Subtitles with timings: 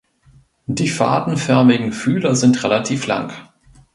[0.65, 3.31] Die fadenförmigen Fühler sind relativ lang.